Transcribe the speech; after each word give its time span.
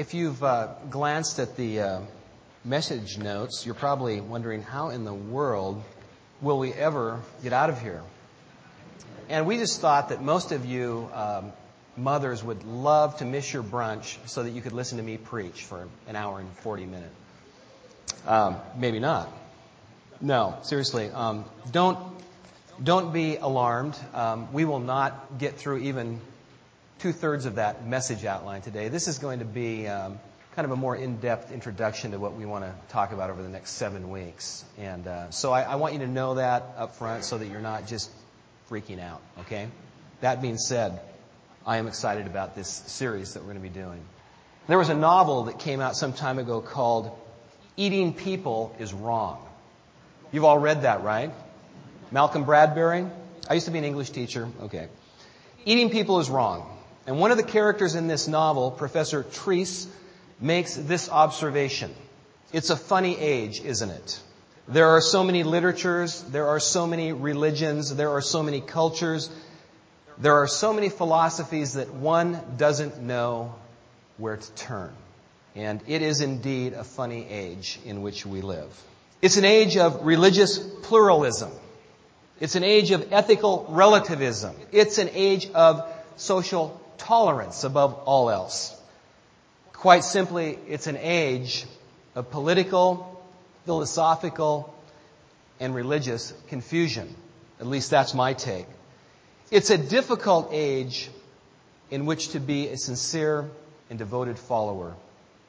If 0.00 0.14
you've 0.14 0.42
uh, 0.42 0.68
glanced 0.88 1.38
at 1.40 1.56
the 1.58 1.80
uh, 1.80 2.00
message 2.64 3.18
notes, 3.18 3.66
you're 3.66 3.74
probably 3.74 4.22
wondering 4.22 4.62
how 4.62 4.88
in 4.88 5.04
the 5.04 5.12
world 5.12 5.84
will 6.40 6.58
we 6.58 6.72
ever 6.72 7.20
get 7.42 7.52
out 7.52 7.68
of 7.68 7.82
here? 7.82 8.00
And 9.28 9.46
we 9.46 9.58
just 9.58 9.82
thought 9.82 10.08
that 10.08 10.22
most 10.22 10.52
of 10.52 10.64
you 10.64 11.06
um, 11.12 11.52
mothers 11.98 12.42
would 12.42 12.64
love 12.64 13.18
to 13.18 13.26
miss 13.26 13.52
your 13.52 13.62
brunch 13.62 14.16
so 14.26 14.42
that 14.42 14.52
you 14.52 14.62
could 14.62 14.72
listen 14.72 14.96
to 14.96 15.04
me 15.04 15.18
preach 15.18 15.64
for 15.64 15.86
an 16.08 16.16
hour 16.16 16.40
and 16.40 16.48
40 16.60 16.86
minutes. 16.86 17.14
Um, 18.26 18.56
maybe 18.78 19.00
not. 19.00 19.30
No, 20.22 20.56
seriously. 20.62 21.10
Um, 21.10 21.44
don't 21.72 21.98
don't 22.82 23.12
be 23.12 23.36
alarmed. 23.36 23.98
Um, 24.14 24.50
we 24.54 24.64
will 24.64 24.80
not 24.80 25.36
get 25.36 25.58
through 25.58 25.80
even 25.80 26.22
two 27.00 27.12
thirds 27.12 27.46
of 27.46 27.54
that 27.54 27.86
message 27.86 28.26
outline 28.26 28.60
today. 28.60 28.88
This 28.88 29.08
is 29.08 29.18
going 29.18 29.38
to 29.38 29.46
be 29.46 29.88
um, 29.88 30.20
kind 30.54 30.66
of 30.66 30.70
a 30.70 30.76
more 30.76 30.94
in 30.94 31.16
depth 31.16 31.50
introduction 31.50 32.10
to 32.10 32.18
what 32.18 32.34
we 32.34 32.44
want 32.44 32.64
to 32.64 32.74
talk 32.90 33.12
about 33.12 33.30
over 33.30 33.42
the 33.42 33.48
next 33.48 33.70
seven 33.72 34.10
weeks. 34.10 34.62
And 34.78 35.06
uh, 35.06 35.30
so 35.30 35.50
I, 35.50 35.62
I 35.62 35.74
want 35.76 35.94
you 35.94 36.00
to 36.00 36.06
know 36.06 36.34
that 36.34 36.62
up 36.76 36.96
front 36.96 37.24
so 37.24 37.38
that 37.38 37.46
you're 37.46 37.62
not 37.62 37.86
just 37.86 38.10
freaking 38.70 39.00
out, 39.00 39.22
okay? 39.40 39.68
That 40.20 40.42
being 40.42 40.58
said, 40.58 41.00
I 41.66 41.78
am 41.78 41.86
excited 41.86 42.26
about 42.26 42.54
this 42.54 42.68
series 42.68 43.32
that 43.32 43.40
we're 43.40 43.54
going 43.54 43.62
to 43.62 43.68
be 43.68 43.80
doing. 43.80 44.02
There 44.68 44.78
was 44.78 44.90
a 44.90 44.94
novel 44.94 45.44
that 45.44 45.58
came 45.58 45.80
out 45.80 45.96
some 45.96 46.12
time 46.12 46.38
ago 46.38 46.60
called 46.60 47.18
Eating 47.78 48.12
People 48.12 48.76
is 48.78 48.92
Wrong. 48.92 49.42
You've 50.32 50.44
all 50.44 50.58
read 50.58 50.82
that, 50.82 51.02
right? 51.02 51.32
Malcolm 52.12 52.44
Bradbury? 52.44 53.06
I 53.48 53.54
used 53.54 53.64
to 53.64 53.72
be 53.72 53.78
an 53.78 53.84
English 53.84 54.10
teacher. 54.10 54.50
Okay. 54.64 54.88
Eating 55.64 55.88
people 55.88 56.20
is 56.20 56.28
wrong. 56.28 56.76
And 57.06 57.18
one 57.18 57.30
of 57.30 57.36
the 57.36 57.42
characters 57.42 57.94
in 57.94 58.08
this 58.08 58.28
novel, 58.28 58.70
Professor 58.70 59.22
Treece, 59.22 59.86
makes 60.40 60.74
this 60.74 61.08
observation. 61.08 61.94
It's 62.52 62.70
a 62.70 62.76
funny 62.76 63.18
age, 63.18 63.60
isn't 63.60 63.90
it? 63.90 64.20
There 64.68 64.88
are 64.88 65.00
so 65.00 65.24
many 65.24 65.42
literatures, 65.42 66.22
there 66.22 66.48
are 66.48 66.60
so 66.60 66.86
many 66.86 67.12
religions, 67.12 67.94
there 67.94 68.10
are 68.10 68.20
so 68.20 68.42
many 68.42 68.60
cultures, 68.60 69.30
there 70.18 70.34
are 70.34 70.46
so 70.46 70.72
many 70.72 70.88
philosophies 70.88 71.74
that 71.74 71.92
one 71.92 72.38
doesn't 72.56 73.00
know 73.00 73.54
where 74.18 74.36
to 74.36 74.52
turn. 74.52 74.92
And 75.56 75.80
it 75.86 76.02
is 76.02 76.20
indeed 76.20 76.74
a 76.74 76.84
funny 76.84 77.26
age 77.28 77.80
in 77.84 78.02
which 78.02 78.24
we 78.24 78.42
live. 78.42 78.70
It's 79.22 79.36
an 79.36 79.44
age 79.44 79.76
of 79.76 80.04
religious 80.04 80.58
pluralism. 80.58 81.50
It's 82.38 82.54
an 82.54 82.64
age 82.64 82.90
of 82.90 83.12
ethical 83.12 83.66
relativism. 83.68 84.54
It's 84.72 84.98
an 84.98 85.10
age 85.12 85.50
of 85.50 85.90
social 86.16 86.80
tolerance 87.00 87.64
above 87.64 87.94
all 88.04 88.30
else. 88.30 88.76
Quite 89.72 90.04
simply, 90.04 90.58
it's 90.68 90.86
an 90.86 90.98
age 90.98 91.66
of 92.14 92.30
political, 92.30 93.22
philosophical, 93.64 94.74
and 95.58 95.74
religious 95.74 96.32
confusion. 96.48 97.14
At 97.58 97.66
least 97.66 97.90
that's 97.90 98.14
my 98.14 98.34
take. 98.34 98.66
It's 99.50 99.70
a 99.70 99.78
difficult 99.78 100.50
age 100.52 101.10
in 101.90 102.06
which 102.06 102.30
to 102.30 102.40
be 102.40 102.68
a 102.68 102.76
sincere 102.76 103.48
and 103.88 103.98
devoted 103.98 104.38
follower 104.38 104.94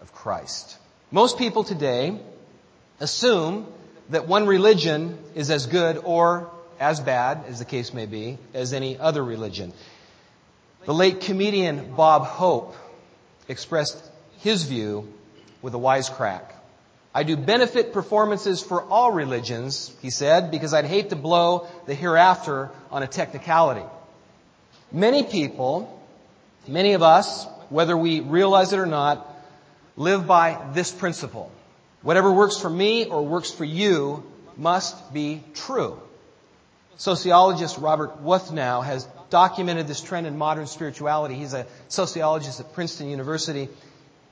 of 0.01 0.13
Christ. 0.13 0.77
Most 1.11 1.37
people 1.37 1.63
today 1.63 2.17
assume 2.99 3.67
that 4.09 4.27
one 4.27 4.45
religion 4.45 5.17
is 5.35 5.51
as 5.51 5.67
good 5.67 5.97
or 6.03 6.49
as 6.79 6.99
bad, 6.99 7.43
as 7.47 7.59
the 7.59 7.65
case 7.65 7.93
may 7.93 8.05
be, 8.05 8.37
as 8.53 8.73
any 8.73 8.97
other 8.97 9.23
religion. 9.23 9.71
The 10.83 10.93
late 10.95 11.21
comedian 11.21 11.93
Bob 11.95 12.25
Hope 12.25 12.75
expressed 13.47 14.03
his 14.39 14.63
view 14.63 15.13
with 15.61 15.75
a 15.75 15.77
wisecrack. 15.77 16.41
I 17.13 17.21
do 17.21 17.37
benefit 17.37 17.93
performances 17.93 18.63
for 18.63 18.81
all 18.81 19.11
religions, 19.11 19.95
he 20.01 20.09
said, 20.09 20.49
because 20.49 20.73
I'd 20.73 20.85
hate 20.85 21.11
to 21.11 21.15
blow 21.15 21.67
the 21.85 21.93
hereafter 21.93 22.71
on 22.89 23.03
a 23.03 23.07
technicality. 23.07 23.85
Many 24.91 25.21
people, 25.21 26.01
many 26.67 26.93
of 26.93 27.03
us, 27.03 27.45
whether 27.69 27.95
we 27.95 28.21
realize 28.21 28.73
it 28.73 28.79
or 28.79 28.87
not, 28.87 29.27
live 29.97 30.25
by 30.25 30.59
this 30.73 30.91
principle. 30.91 31.51
Whatever 32.01 32.31
works 32.31 32.57
for 32.57 32.69
me 32.69 33.05
or 33.05 33.23
works 33.23 33.51
for 33.51 33.65
you 33.65 34.23
must 34.57 35.13
be 35.13 35.43
true. 35.53 35.99
Sociologist 36.97 37.77
Robert 37.77 38.23
Wuthnow 38.23 38.83
has 38.83 39.07
documented 39.31 39.87
this 39.87 40.01
trend 40.01 40.27
in 40.27 40.37
modern 40.37 40.67
spirituality. 40.67 41.33
He's 41.33 41.55
a 41.55 41.65
sociologist 41.87 42.59
at 42.59 42.73
Princeton 42.73 43.09
University, 43.09 43.67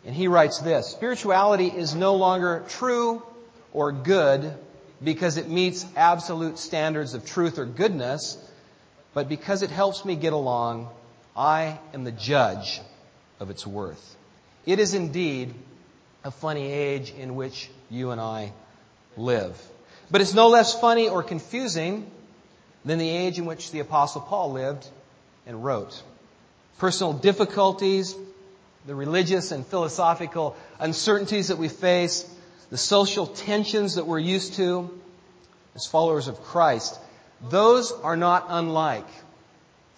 and 0.05 0.13
he 0.13 0.27
writes 0.27 0.59
this 0.59 0.87
Spirituality 0.87 1.67
is 1.67 1.95
no 1.95 2.15
longer 2.15 2.63
true 2.69 3.23
or 3.73 3.91
good 3.91 4.53
because 5.03 5.37
it 5.37 5.49
meets 5.49 5.85
absolute 5.95 6.59
standards 6.59 7.15
of 7.15 7.25
truth 7.25 7.57
or 7.57 7.65
goodness, 7.65 8.37
but 9.15 9.27
because 9.27 9.63
it 9.63 9.71
helps 9.71 10.05
me 10.05 10.15
get 10.15 10.33
along, 10.33 10.89
I 11.35 11.79
am 11.93 12.03
the 12.03 12.11
judge 12.11 12.81
of 13.39 13.49
its 13.49 13.65
worth. 13.65 14.17
It 14.65 14.79
is 14.79 14.93
indeed 14.93 15.53
a 16.23 16.31
funny 16.31 16.69
age 16.69 17.13
in 17.17 17.35
which 17.35 17.69
you 17.89 18.11
and 18.11 18.19
I 18.19 18.51
live. 19.15 19.57
But 20.11 20.19
it's 20.19 20.33
no 20.33 20.49
less 20.49 20.77
funny 20.79 21.07
or 21.07 21.23
confusing 21.23 22.11
than 22.85 22.97
the 22.97 23.09
age 23.09 23.37
in 23.37 23.45
which 23.45 23.71
the 23.71 23.79
Apostle 23.79 24.21
Paul 24.21 24.53
lived 24.53 24.87
and 25.45 25.63
wrote. 25.63 26.01
Personal 26.77 27.13
difficulties, 27.13 28.15
the 28.85 28.95
religious 28.95 29.51
and 29.51 29.65
philosophical 29.65 30.55
uncertainties 30.79 31.49
that 31.49 31.57
we 31.57 31.67
face, 31.67 32.29
the 32.69 32.77
social 32.77 33.27
tensions 33.27 33.95
that 33.95 34.07
we're 34.07 34.19
used 34.19 34.53
to 34.55 34.89
as 35.75 35.85
followers 35.85 36.27
of 36.27 36.41
Christ, 36.43 36.99
those 37.49 37.91
are 37.91 38.17
not 38.17 38.45
unlike 38.49 39.07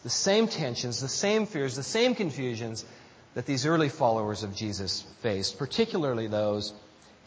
the 0.03 0.09
same 0.09 0.47
tensions, 0.47 0.99
the 0.99 1.07
same 1.07 1.45
fears, 1.45 1.75
the 1.75 1.83
same 1.83 2.15
confusions 2.15 2.85
that 3.33 3.45
these 3.45 3.65
early 3.65 3.89
followers 3.89 4.43
of 4.43 4.55
Jesus 4.55 5.03
faced, 5.21 5.57
particularly 5.57 6.27
those 6.27 6.73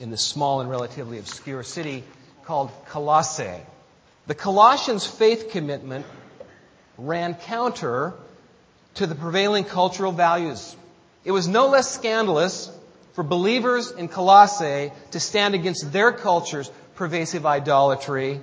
in 0.00 0.10
the 0.10 0.16
small 0.16 0.60
and 0.60 0.68
relatively 0.68 1.18
obscure 1.18 1.62
city 1.62 2.04
called 2.44 2.70
Colossae. 2.86 3.60
The 4.26 4.34
Colossians' 4.34 5.06
faith 5.06 5.50
commitment 5.50 6.06
ran 6.96 7.34
counter 7.34 8.14
to 8.94 9.06
the 9.06 9.14
prevailing 9.14 9.64
cultural 9.64 10.12
values. 10.12 10.74
It 11.24 11.32
was 11.32 11.46
no 11.46 11.66
less 11.66 11.90
scandalous 11.90 12.70
for 13.12 13.22
believers 13.22 13.90
in 13.90 14.08
Colossae 14.08 14.92
to 15.10 15.20
stand 15.20 15.54
against 15.54 15.92
their 15.92 16.10
culture's 16.10 16.70
pervasive 16.94 17.44
idolatry 17.44 18.40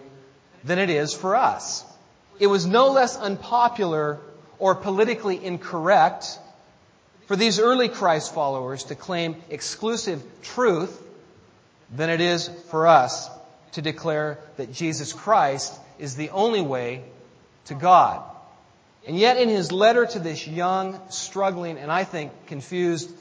than 0.64 0.78
it 0.78 0.92
is 0.92 1.14
for 1.16 1.36
us. 1.36 1.84
It 2.40 2.48
was 2.48 2.68
no 2.68 2.92
less 2.92 3.18
unpopular 3.18 4.20
or 4.60 4.76
politically 4.76 5.44
incorrect 5.44 6.38
for 7.26 7.36
these 7.36 7.60
early 7.60 7.90
Christ 7.90 8.36
followers 8.36 8.84
to 8.86 8.96
claim 8.96 9.36
exclusive 9.50 10.24
truth 10.44 11.02
than 11.96 12.12
it 12.12 12.22
is 12.22 12.50
for 12.70 12.86
us 12.86 13.30
to 13.74 13.82
declare 13.82 14.40
that 14.58 14.74
Jesus 14.74 15.14
Christ 15.14 15.74
is 16.00 16.16
the 16.16 16.30
only 16.32 16.62
way 16.62 17.04
to 17.66 17.74
God. 17.74 18.24
And 19.08 19.18
yet 19.18 19.38
in 19.38 19.50
his 19.50 19.72
letter 19.72 20.06
to 20.06 20.20
this 20.20 20.48
young, 20.48 21.00
struggling, 21.10 21.78
and 21.78 21.92
I 21.92 22.04
think 22.04 22.32
confused 22.48 23.12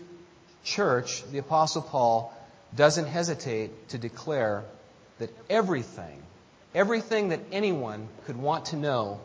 church, 0.65 1.25
the 1.31 1.39
apostle 1.39 1.83
Paul 1.83 2.35
doesn't 2.75 3.07
hesitate 3.07 3.89
to 3.91 3.99
declare 3.99 4.65
that 5.19 5.31
everything, 5.49 6.23
everything 6.75 7.31
that 7.31 7.41
anyone 7.53 8.09
could 8.27 8.37
want 8.37 8.67
to 8.67 8.77
know 8.77 9.21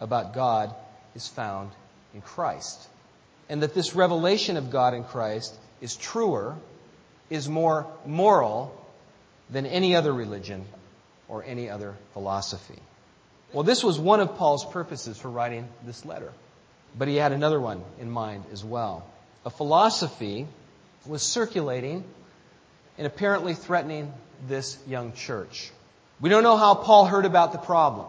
about 0.00 0.34
God 0.34 0.74
is 1.14 1.28
found 1.28 1.70
in 2.14 2.20
Christ. 2.20 2.88
And 3.48 3.62
that 3.62 3.74
this 3.74 3.94
revelation 3.94 4.56
of 4.56 4.70
God 4.70 4.94
in 4.94 5.04
Christ 5.04 5.54
is 5.80 5.96
truer, 5.96 6.56
is 7.30 7.48
more 7.48 7.86
moral 8.06 8.77
than 9.50 9.66
any 9.66 9.96
other 9.96 10.12
religion 10.12 10.64
or 11.28 11.44
any 11.44 11.68
other 11.70 11.94
philosophy. 12.12 12.78
Well, 13.52 13.62
this 13.62 13.82
was 13.82 13.98
one 13.98 14.20
of 14.20 14.36
Paul's 14.36 14.64
purposes 14.64 15.16
for 15.18 15.30
writing 15.30 15.68
this 15.84 16.04
letter. 16.04 16.32
But 16.96 17.08
he 17.08 17.16
had 17.16 17.32
another 17.32 17.60
one 17.60 17.82
in 17.98 18.10
mind 18.10 18.44
as 18.52 18.64
well. 18.64 19.06
A 19.44 19.50
philosophy 19.50 20.46
was 21.06 21.22
circulating 21.22 22.04
and 22.96 23.06
apparently 23.06 23.54
threatening 23.54 24.12
this 24.46 24.78
young 24.86 25.12
church. 25.12 25.70
We 26.20 26.28
don't 26.28 26.42
know 26.42 26.56
how 26.56 26.74
Paul 26.74 27.06
heard 27.06 27.24
about 27.24 27.52
the 27.52 27.58
problem. 27.58 28.06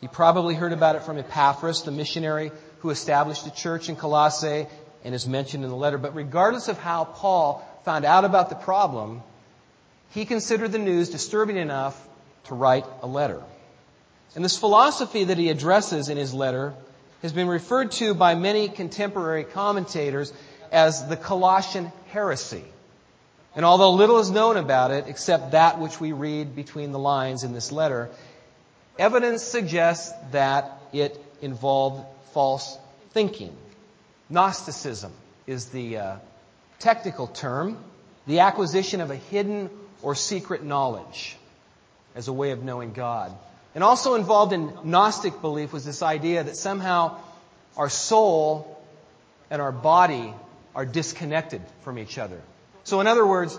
He 0.00 0.08
probably 0.08 0.54
heard 0.54 0.72
about 0.72 0.96
it 0.96 1.02
from 1.02 1.18
Epaphras, 1.18 1.82
the 1.82 1.90
missionary 1.90 2.52
who 2.78 2.90
established 2.90 3.46
a 3.46 3.50
church 3.50 3.88
in 3.88 3.96
Colossae 3.96 4.66
and 5.04 5.14
is 5.14 5.26
mentioned 5.26 5.64
in 5.64 5.70
the 5.70 5.76
letter. 5.76 5.98
But 5.98 6.14
regardless 6.14 6.68
of 6.68 6.78
how 6.78 7.04
Paul 7.04 7.66
found 7.84 8.04
out 8.04 8.24
about 8.24 8.48
the 8.48 8.54
problem, 8.54 9.22
he 10.10 10.24
considered 10.24 10.72
the 10.72 10.78
news 10.78 11.10
disturbing 11.10 11.56
enough 11.56 12.08
to 12.44 12.54
write 12.54 12.84
a 13.02 13.06
letter. 13.06 13.42
And 14.34 14.44
this 14.44 14.58
philosophy 14.58 15.24
that 15.24 15.38
he 15.38 15.48
addresses 15.50 16.08
in 16.08 16.16
his 16.16 16.34
letter 16.34 16.74
has 17.22 17.32
been 17.32 17.48
referred 17.48 17.92
to 17.92 18.14
by 18.14 18.34
many 18.34 18.68
contemporary 18.68 19.44
commentators 19.44 20.32
as 20.72 21.06
the 21.08 21.16
Colossian 21.16 21.92
heresy. 22.08 22.64
And 23.54 23.64
although 23.64 23.92
little 23.92 24.18
is 24.18 24.30
known 24.30 24.56
about 24.56 24.92
it, 24.92 25.06
except 25.08 25.52
that 25.52 25.80
which 25.80 26.00
we 26.00 26.12
read 26.12 26.54
between 26.54 26.92
the 26.92 26.98
lines 26.98 27.42
in 27.42 27.52
this 27.52 27.72
letter, 27.72 28.10
evidence 28.98 29.42
suggests 29.42 30.12
that 30.30 30.80
it 30.92 31.22
involved 31.42 32.04
false 32.32 32.78
thinking. 33.10 33.56
Gnosticism 34.28 35.12
is 35.48 35.66
the 35.66 35.98
uh, 35.98 36.16
technical 36.78 37.26
term, 37.26 37.76
the 38.26 38.40
acquisition 38.40 39.00
of 39.00 39.10
a 39.10 39.16
hidden 39.16 39.68
or 40.02 40.14
secret 40.14 40.62
knowledge 40.64 41.36
as 42.14 42.28
a 42.28 42.32
way 42.32 42.50
of 42.50 42.62
knowing 42.62 42.92
God. 42.92 43.36
And 43.74 43.84
also 43.84 44.14
involved 44.14 44.52
in 44.52 44.72
Gnostic 44.84 45.40
belief 45.40 45.72
was 45.72 45.84
this 45.84 46.02
idea 46.02 46.42
that 46.42 46.56
somehow 46.56 47.18
our 47.76 47.88
soul 47.88 48.80
and 49.50 49.62
our 49.62 49.72
body 49.72 50.34
are 50.74 50.84
disconnected 50.84 51.62
from 51.82 51.98
each 51.98 52.18
other. 52.18 52.40
So 52.84 53.00
in 53.00 53.06
other 53.06 53.26
words, 53.26 53.58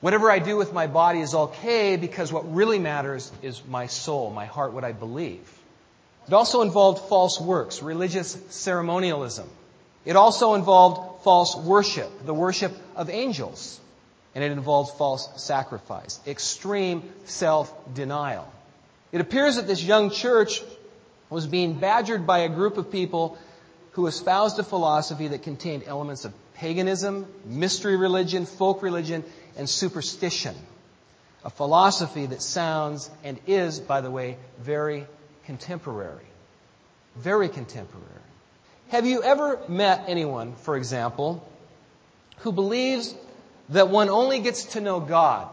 whatever 0.00 0.30
I 0.30 0.38
do 0.38 0.56
with 0.56 0.72
my 0.72 0.86
body 0.86 1.20
is 1.20 1.34
okay 1.34 1.96
because 1.96 2.32
what 2.32 2.54
really 2.54 2.78
matters 2.78 3.30
is 3.42 3.62
my 3.66 3.86
soul, 3.86 4.30
my 4.30 4.46
heart, 4.46 4.72
what 4.72 4.84
I 4.84 4.92
believe. 4.92 5.48
It 6.26 6.32
also 6.32 6.62
involved 6.62 7.08
false 7.08 7.40
works, 7.40 7.82
religious 7.82 8.36
ceremonialism. 8.50 9.48
It 10.04 10.16
also 10.16 10.54
involved 10.54 11.22
false 11.24 11.56
worship, 11.56 12.26
the 12.26 12.34
worship 12.34 12.72
of 12.96 13.10
angels. 13.10 13.80
And 14.34 14.42
it 14.42 14.50
involved 14.50 14.96
false 14.98 15.28
sacrifice, 15.42 16.18
extreme 16.26 17.08
self-denial. 17.24 18.52
It 19.12 19.20
appears 19.20 19.56
that 19.56 19.66
this 19.66 19.82
young 19.82 20.10
church 20.10 20.60
was 21.30 21.46
being 21.46 21.74
badgered 21.74 22.26
by 22.26 22.40
a 22.40 22.48
group 22.48 22.76
of 22.76 22.90
people 22.90 23.38
who 23.92 24.08
espoused 24.08 24.58
a 24.58 24.64
philosophy 24.64 25.28
that 25.28 25.42
contained 25.42 25.84
elements 25.86 26.24
of 26.24 26.34
paganism, 26.54 27.26
mystery 27.44 27.96
religion, 27.96 28.44
folk 28.44 28.82
religion, 28.82 29.24
and 29.56 29.68
superstition. 29.68 30.54
A 31.44 31.50
philosophy 31.50 32.26
that 32.26 32.42
sounds 32.42 33.10
and 33.22 33.38
is, 33.46 33.78
by 33.78 34.00
the 34.00 34.10
way, 34.10 34.36
very 34.58 35.06
contemporary. 35.46 36.24
Very 37.16 37.48
contemporary. 37.48 38.08
Have 38.88 39.06
you 39.06 39.22
ever 39.22 39.60
met 39.68 40.04
anyone, 40.08 40.54
for 40.56 40.76
example, 40.76 41.46
who 42.38 42.50
believes 42.50 43.14
that 43.70 43.88
one 43.88 44.08
only 44.08 44.40
gets 44.40 44.64
to 44.64 44.80
know 44.80 45.00
God 45.00 45.48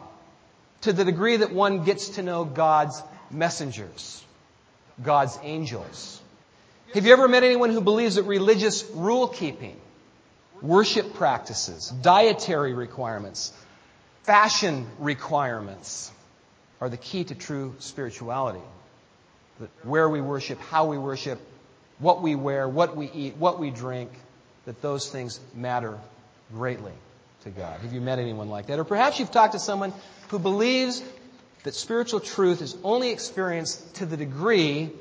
to 0.82 0.94
the 0.94 1.06
degree 1.06 1.38
that 1.38 1.54
one 1.54 1.84
gets 1.84 2.10
to 2.10 2.24
know 2.24 2.44
God's 2.44 3.02
messengers, 3.30 4.24
God's 5.02 5.38
angels? 5.44 6.22
Have 6.94 7.06
you 7.06 7.14
ever 7.14 7.28
met 7.28 7.44
anyone 7.44 7.70
who 7.70 7.82
believes 7.82 8.16
that 8.16 8.24
religious 8.24 8.84
rule 8.94 9.28
keeping, 9.28 9.80
worship 10.62 11.14
practices, 11.14 11.90
dietary 11.90 12.74
requirements, 12.74 13.54
fashion 14.24 14.88
requirements 15.00 16.12
are 16.82 16.90
the 16.90 16.98
key 16.98 17.24
to 17.24 17.36
true 17.36 17.76
spirituality? 17.80 18.64
That 19.60 19.70
where 19.84 20.10
we 20.10 20.20
worship, 20.20 20.60
how 20.60 20.88
we 20.88 20.98
worship, 20.98 21.40
what 22.00 22.22
we 22.22 22.36
wear, 22.36 22.68
what 22.68 22.98
we 22.98 23.10
eat, 23.10 23.38
what 23.38 23.60
we 23.60 23.70
drink, 23.70 24.12
that 24.66 24.82
those 24.82 25.10
things 25.10 25.40
matter 25.56 25.98
greatly 26.52 26.94
to 27.42 27.50
God. 27.50 27.80
Have 27.82 27.94
you 27.94 28.02
met 28.02 28.20
anyone 28.20 28.50
like 28.50 28.68
that? 28.68 28.80
Or 28.80 28.84
perhaps 28.84 29.20
you've 29.20 29.32
talked 29.32 29.54
to 29.54 29.60
someone 29.60 29.94
who 30.30 30.40
believes 30.40 31.04
that 31.64 31.76
spiritual 31.76 32.20
truth 32.20 32.62
is 32.62 32.76
only 32.84 33.12
experienced 33.12 33.96
to 33.96 34.06
the 34.06 34.18
degree 34.18 34.92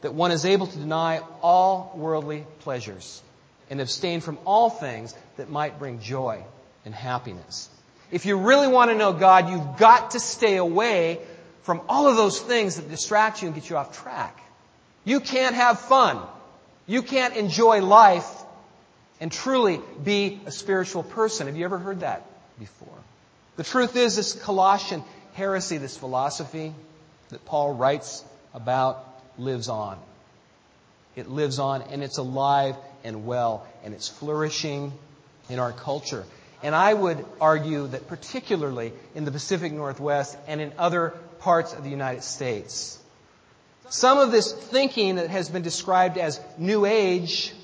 that 0.00 0.14
one 0.14 0.32
is 0.32 0.44
able 0.44 0.66
to 0.66 0.78
deny 0.78 1.20
all 1.42 1.92
worldly 1.96 2.46
pleasures 2.60 3.22
and 3.70 3.80
abstain 3.80 4.20
from 4.20 4.38
all 4.44 4.70
things 4.70 5.14
that 5.36 5.50
might 5.50 5.78
bring 5.78 6.00
joy 6.00 6.44
and 6.84 6.94
happiness. 6.94 7.68
If 8.10 8.26
you 8.26 8.36
really 8.36 8.68
want 8.68 8.90
to 8.90 8.96
know 8.96 9.12
God, 9.12 9.48
you've 9.50 9.78
got 9.78 10.12
to 10.12 10.20
stay 10.20 10.56
away 10.56 11.20
from 11.62 11.80
all 11.88 12.06
of 12.06 12.16
those 12.16 12.40
things 12.40 12.76
that 12.76 12.90
distract 12.90 13.40
you 13.42 13.48
and 13.48 13.54
get 13.54 13.70
you 13.70 13.76
off 13.76 13.98
track. 14.02 14.38
You 15.04 15.20
can't 15.20 15.54
have 15.54 15.80
fun. 15.80 16.20
You 16.86 17.02
can't 17.02 17.34
enjoy 17.34 17.80
life 17.80 18.43
and 19.24 19.32
truly 19.32 19.80
be 20.04 20.38
a 20.44 20.50
spiritual 20.50 21.02
person. 21.02 21.46
Have 21.46 21.56
you 21.56 21.64
ever 21.64 21.78
heard 21.78 22.00
that 22.00 22.26
before? 22.58 22.98
The 23.56 23.64
truth 23.64 23.96
is, 23.96 24.16
this 24.16 24.34
Colossian 24.34 25.02
heresy, 25.32 25.78
this 25.78 25.96
philosophy 25.96 26.74
that 27.30 27.42
Paul 27.46 27.72
writes 27.72 28.22
about, 28.52 29.02
lives 29.38 29.70
on. 29.70 29.98
It 31.16 31.30
lives 31.30 31.58
on 31.58 31.80
and 31.80 32.04
it's 32.04 32.18
alive 32.18 32.76
and 33.02 33.24
well 33.24 33.66
and 33.82 33.94
it's 33.94 34.10
flourishing 34.10 34.92
in 35.48 35.58
our 35.58 35.72
culture. 35.72 36.26
And 36.62 36.74
I 36.74 36.92
would 36.92 37.24
argue 37.40 37.86
that 37.86 38.06
particularly 38.08 38.92
in 39.14 39.24
the 39.24 39.30
Pacific 39.30 39.72
Northwest 39.72 40.36
and 40.46 40.60
in 40.60 40.74
other 40.76 41.14
parts 41.38 41.72
of 41.72 41.82
the 41.82 41.88
United 41.88 42.24
States, 42.24 42.98
some 43.88 44.18
of 44.18 44.32
this 44.32 44.52
thinking 44.52 45.14
that 45.14 45.30
has 45.30 45.48
been 45.48 45.62
described 45.62 46.18
as 46.18 46.38
New 46.58 46.84
Age 46.84 47.54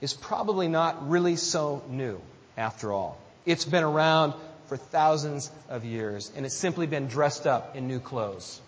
is 0.00 0.14
probably 0.14 0.68
not 0.68 1.08
really 1.08 1.36
so 1.36 1.82
new 1.88 2.20
after 2.56 2.92
all. 2.92 3.18
It's 3.46 3.64
been 3.64 3.84
around 3.84 4.34
for 4.66 4.76
thousands 4.76 5.50
of 5.68 5.84
years 5.84 6.30
and 6.36 6.46
it's 6.46 6.56
simply 6.56 6.86
been 6.86 7.06
dressed 7.06 7.46
up 7.46 7.76
in 7.76 7.88
new 7.88 8.00
clothes. 8.00 8.60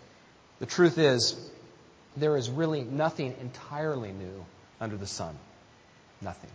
The 0.59 0.67
truth 0.67 0.99
is, 0.99 1.37
there 2.17 2.37
is 2.37 2.51
really 2.51 2.83
nothing 2.83 3.35
entirely 3.41 4.13
new 4.13 4.45
under 4.81 4.97
the 4.97 5.07
sun. 5.07 5.37
Nothing. 6.21 6.51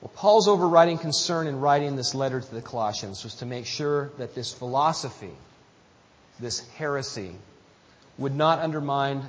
Well, 0.00 0.12
Paul's 0.14 0.48
overriding 0.48 0.98
concern 0.98 1.46
in 1.46 1.60
writing 1.60 1.96
this 1.96 2.14
letter 2.14 2.40
to 2.40 2.54
the 2.54 2.62
Colossians 2.62 3.24
was 3.24 3.34
to 3.36 3.46
make 3.46 3.66
sure 3.66 4.10
that 4.18 4.34
this 4.34 4.52
philosophy, 4.52 5.32
this 6.38 6.60
heresy, 6.76 7.32
would 8.16 8.34
not 8.34 8.60
undermine 8.60 9.28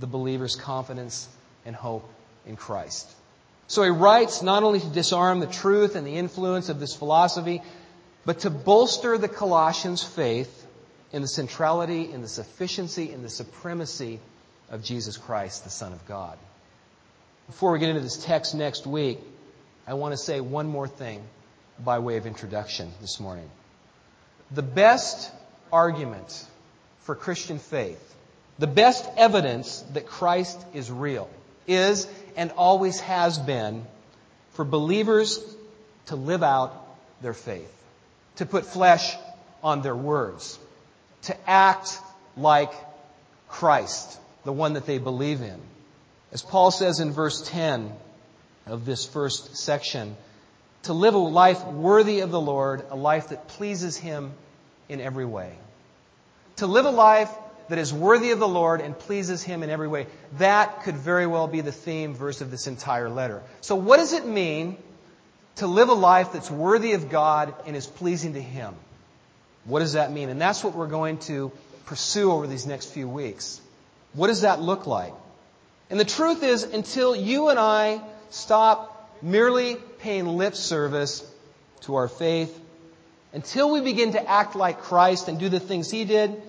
the 0.00 0.06
believer's 0.06 0.56
confidence 0.56 1.28
and 1.64 1.74
hope 1.74 2.08
in 2.46 2.56
Christ. 2.56 3.10
So 3.66 3.82
he 3.82 3.90
writes 3.90 4.42
not 4.42 4.62
only 4.62 4.80
to 4.80 4.88
disarm 4.88 5.40
the 5.40 5.46
truth 5.46 5.96
and 5.96 6.06
the 6.06 6.16
influence 6.16 6.68
of 6.68 6.80
this 6.80 6.94
philosophy, 6.94 7.62
but 8.26 8.40
to 8.40 8.50
bolster 8.50 9.18
the 9.18 9.28
Colossians' 9.28 10.02
faith 10.02 10.66
in 11.12 11.22
the 11.22 11.28
centrality, 11.28 12.10
in 12.10 12.22
the 12.22 12.28
sufficiency, 12.28 13.12
in 13.12 13.22
the 13.22 13.30
supremacy 13.30 14.20
of 14.70 14.82
Jesus 14.82 15.16
Christ, 15.16 15.64
the 15.64 15.70
Son 15.70 15.92
of 15.92 16.06
God. 16.06 16.36
Before 17.46 17.72
we 17.72 17.78
get 17.78 17.90
into 17.90 18.00
this 18.00 18.24
text 18.24 18.54
next 18.54 18.86
week, 18.86 19.20
I 19.86 19.94
want 19.94 20.12
to 20.12 20.16
say 20.16 20.40
one 20.40 20.66
more 20.66 20.88
thing 20.88 21.22
by 21.78 21.98
way 21.98 22.16
of 22.16 22.26
introduction 22.26 22.90
this 23.00 23.20
morning. 23.20 23.48
The 24.50 24.62
best 24.62 25.30
argument 25.72 26.46
for 27.00 27.14
Christian 27.14 27.58
faith, 27.58 28.14
the 28.58 28.66
best 28.66 29.06
evidence 29.16 29.84
that 29.92 30.06
Christ 30.06 30.58
is 30.72 30.90
real, 30.90 31.28
is 31.66 32.06
and 32.36 32.50
always 32.52 33.00
has 33.00 33.38
been 33.38 33.84
for 34.52 34.64
believers 34.64 35.42
to 36.06 36.16
live 36.16 36.42
out 36.42 36.74
their 37.22 37.34
faith, 37.34 37.72
to 38.36 38.46
put 38.46 38.66
flesh 38.66 39.16
on 39.62 39.82
their 39.82 39.96
words, 39.96 40.58
to 41.22 41.50
act 41.50 41.98
like 42.36 42.72
Christ 43.48 44.18
the 44.44 44.52
one 44.52 44.74
that 44.74 44.86
they 44.86 44.98
believe 44.98 45.40
in. 45.40 45.60
As 46.32 46.42
Paul 46.42 46.70
says 46.70 47.00
in 47.00 47.12
verse 47.12 47.48
10 47.48 47.92
of 48.66 48.84
this 48.84 49.06
first 49.06 49.56
section, 49.56 50.16
to 50.84 50.92
live 50.92 51.14
a 51.14 51.18
life 51.18 51.64
worthy 51.66 52.20
of 52.20 52.30
the 52.30 52.40
Lord, 52.40 52.84
a 52.90 52.96
life 52.96 53.28
that 53.28 53.48
pleases 53.48 53.96
Him 53.96 54.32
in 54.88 55.00
every 55.00 55.24
way. 55.24 55.52
To 56.56 56.66
live 56.66 56.84
a 56.84 56.90
life 56.90 57.30
that 57.68 57.78
is 57.78 57.92
worthy 57.92 58.30
of 58.30 58.38
the 58.38 58.48
Lord 58.48 58.80
and 58.80 58.98
pleases 58.98 59.42
Him 59.42 59.62
in 59.62 59.70
every 59.70 59.88
way. 59.88 60.06
That 60.38 60.82
could 60.82 60.96
very 60.96 61.26
well 61.26 61.46
be 61.48 61.60
the 61.60 61.72
theme 61.72 62.14
verse 62.14 62.40
of 62.40 62.50
this 62.50 62.66
entire 62.66 63.08
letter. 63.08 63.42
So 63.60 63.76
what 63.76 63.98
does 63.98 64.12
it 64.12 64.26
mean 64.26 64.76
to 65.56 65.66
live 65.66 65.88
a 65.88 65.94
life 65.94 66.32
that's 66.32 66.50
worthy 66.50 66.92
of 66.92 67.10
God 67.10 67.54
and 67.66 67.76
is 67.76 67.86
pleasing 67.86 68.34
to 68.34 68.42
Him? 68.42 68.74
What 69.64 69.80
does 69.80 69.94
that 69.94 70.12
mean? 70.12 70.28
And 70.28 70.40
that's 70.40 70.62
what 70.62 70.74
we're 70.74 70.88
going 70.88 71.18
to 71.18 71.52
pursue 71.86 72.32
over 72.32 72.46
these 72.46 72.66
next 72.66 72.92
few 72.92 73.08
weeks. 73.08 73.60
What 74.12 74.28
does 74.28 74.42
that 74.42 74.60
look 74.60 74.86
like? 74.86 75.14
And 75.90 75.98
the 75.98 76.04
truth 76.04 76.42
is, 76.42 76.62
until 76.62 77.14
you 77.14 77.48
and 77.48 77.58
I 77.58 78.00
stop 78.30 79.10
merely 79.22 79.76
paying 79.98 80.26
lip 80.26 80.54
service 80.54 81.26
to 81.82 81.96
our 81.96 82.08
faith, 82.08 82.60
until 83.32 83.70
we 83.70 83.80
begin 83.80 84.12
to 84.12 84.28
act 84.30 84.54
like 84.54 84.82
Christ 84.82 85.28
and 85.28 85.38
do 85.38 85.48
the 85.48 85.60
things 85.60 85.90
He 85.90 86.04
did, 86.04 86.40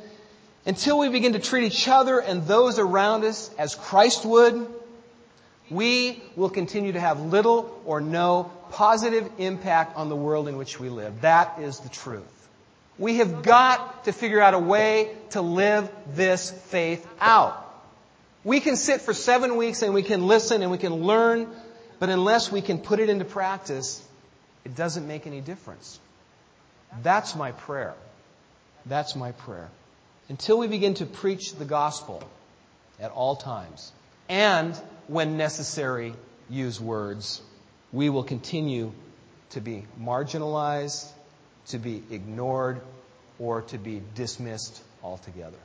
until 0.66 0.98
we 0.98 1.10
begin 1.10 1.34
to 1.34 1.40
treat 1.40 1.66
each 1.66 1.88
other 1.88 2.20
and 2.20 2.48
those 2.48 2.80
around 2.80 3.24
us 3.24 3.52
as 3.58 3.76
Christ 3.76 4.26
would, 4.26 4.68
we 5.70 6.22
will 6.36 6.50
continue 6.50 6.94
to 6.94 7.00
have 7.00 7.20
little 7.20 7.82
or 7.86 8.02
no 8.02 8.52
positive 8.72 9.30
impact 9.38 9.96
on 9.96 10.10
the 10.10 10.16
world 10.16 10.48
in 10.48 10.58
which 10.58 10.80
we 10.80 10.90
live. 10.90 11.22
That 11.22 11.60
is 11.60 11.80
the 11.80 11.90
truth. 11.90 12.24
We 12.98 13.18
have 13.18 13.44
got 13.44 14.06
to 14.06 14.14
figure 14.14 14.42
out 14.42 14.54
a 14.54 14.60
way 14.60 15.16
to 15.32 15.42
live 15.42 15.90
this 16.14 16.52
faith 16.52 17.06
out. 17.20 17.62
We 18.44 18.60
can 18.60 18.76
sit 18.76 19.02
for 19.02 19.14
seven 19.14 19.58
weeks 19.58 19.82
and 19.82 19.94
we 19.94 20.04
can 20.04 20.28
listen 20.28 20.62
and 20.62 20.72
we 20.72 20.78
can 20.78 20.94
learn, 20.94 21.48
but 22.00 22.10
unless 22.10 22.52
we 22.52 22.62
can 22.62 22.78
put 22.78 23.00
it 23.00 23.10
into 23.10 23.26
practice, 23.26 24.06
it 24.64 24.76
doesn't 24.76 25.08
make 25.08 25.28
any 25.28 25.42
difference. 25.42 26.00
That's 27.02 27.36
my 27.36 27.52
prayer. 27.52 27.96
That's 28.86 29.16
my 29.16 29.32
prayer. 29.32 29.70
Until 30.28 30.58
we 30.58 30.68
begin 30.68 30.96
to 30.96 31.06
preach 31.06 31.54
the 31.54 31.66
gospel 31.66 32.24
at 33.00 33.12
all 33.12 33.36
times, 33.36 33.92
and 34.28 34.76
when 35.08 35.38
necessary, 35.38 36.14
use 36.50 36.82
words, 36.82 37.42
we 37.92 38.10
will 38.10 38.24
continue 38.24 38.92
to 39.52 39.62
be 39.62 39.86
marginalized, 40.02 41.08
to 41.68 41.78
be 41.78 42.02
ignored, 42.10 42.82
or 43.38 43.62
to 43.64 43.78
be 43.78 44.02
dismissed 44.16 44.82
altogether. 45.04 45.58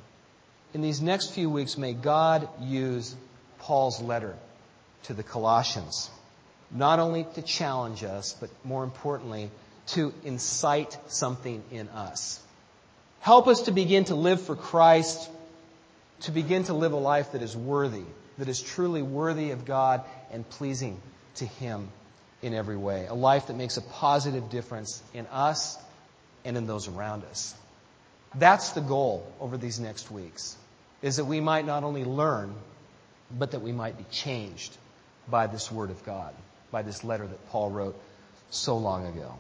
In 0.74 0.82
these 0.82 1.00
next 1.00 1.32
few 1.32 1.48
weeks, 1.48 1.78
may 1.78 1.94
God 1.94 2.48
use 2.60 3.14
Paul's 3.60 4.00
letter 4.00 4.36
to 5.04 5.14
the 5.14 5.22
Colossians, 5.22 6.10
not 6.70 6.98
only 6.98 7.24
to 7.34 7.42
challenge 7.42 8.04
us, 8.04 8.36
but 8.38 8.50
more 8.64 8.84
importantly, 8.84 9.50
to 9.88 10.12
incite 10.24 10.96
something 11.08 11.62
in 11.70 11.88
us. 11.88 12.40
Help 13.20 13.48
us 13.48 13.62
to 13.62 13.70
begin 13.70 14.04
to 14.04 14.14
live 14.14 14.40
for 14.40 14.56
Christ, 14.56 15.28
to 16.20 16.32
begin 16.32 16.64
to 16.64 16.74
live 16.74 16.92
a 16.92 16.96
life 16.96 17.32
that 17.32 17.42
is 17.42 17.54
worthy, 17.54 18.04
that 18.38 18.48
is 18.48 18.60
truly 18.60 19.02
worthy 19.02 19.50
of 19.50 19.64
God 19.66 20.02
and 20.32 20.48
pleasing 20.48 21.00
to 21.36 21.44
Him 21.44 21.88
in 22.40 22.54
every 22.54 22.78
way. 22.78 23.06
A 23.06 23.14
life 23.14 23.48
that 23.48 23.56
makes 23.56 23.76
a 23.76 23.82
positive 23.82 24.48
difference 24.48 25.02
in 25.12 25.26
us 25.26 25.76
and 26.46 26.56
in 26.56 26.66
those 26.66 26.88
around 26.88 27.24
us. 27.24 27.54
That's 28.34 28.70
the 28.70 28.80
goal 28.80 29.30
over 29.38 29.58
these 29.58 29.78
next 29.78 30.10
weeks, 30.10 30.56
is 31.02 31.16
that 31.16 31.26
we 31.26 31.40
might 31.40 31.66
not 31.66 31.84
only 31.84 32.04
learn, 32.04 32.54
but 33.30 33.50
that 33.50 33.60
we 33.60 33.72
might 33.72 33.98
be 33.98 34.04
changed 34.10 34.74
by 35.28 35.46
this 35.46 35.70
Word 35.70 35.90
of 35.90 36.04
God, 36.04 36.32
by 36.70 36.80
this 36.82 37.04
letter 37.04 37.26
that 37.26 37.48
Paul 37.50 37.70
wrote 37.70 38.00
so 38.48 38.78
long 38.78 39.06
ago. 39.06 39.38